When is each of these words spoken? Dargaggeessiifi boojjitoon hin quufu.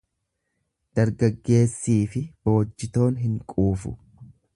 Dargaggeessiifi 0.99 2.21
boojjitoon 2.49 3.21
hin 3.27 3.37
quufu. 3.53 3.93